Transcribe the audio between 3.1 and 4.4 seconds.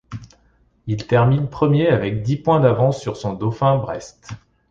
son dauphin Brest.